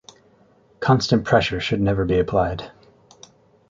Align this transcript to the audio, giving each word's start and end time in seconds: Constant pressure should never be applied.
Constant 0.79 1.23
pressure 1.25 1.59
should 1.59 1.79
never 1.79 2.05
be 2.05 2.17
applied. 2.17 2.71